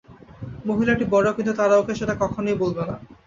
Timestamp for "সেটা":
1.99-2.13